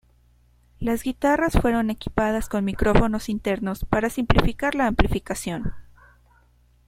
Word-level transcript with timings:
Las 0.79 1.03
guitarras 1.03 1.53
fueron 1.61 1.91
equipadas 1.91 2.49
con 2.49 2.65
micrófonos 2.65 3.29
internos 3.29 3.85
para 3.87 4.09
simplificar 4.09 4.73
la 4.73 4.87
amplificación. 4.87 5.75